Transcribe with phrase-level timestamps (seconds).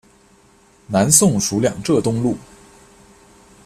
[0.87, 2.35] 南宋属两浙东路。